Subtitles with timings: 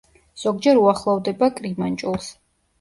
[0.43, 2.35] ზოგჯერ უახლოვდება კრიმანჭულს.